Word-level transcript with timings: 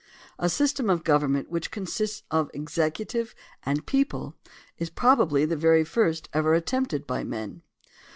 A 0.39 0.49
system 0.49 0.89
of 0.89 1.03
government 1.03 1.51
which 1.51 1.69
consists 1.69 2.23
of 2.31 2.49
executive 2.55 3.35
and 3.61 3.85
people 3.85 4.33
is 4.79 4.89
probably 4.89 5.45
the 5.45 5.55
very 5.55 5.83
first 5.83 6.27
ever 6.33 6.55
attempted 6.55 7.05
by 7.05 7.23
men. 7.23 7.61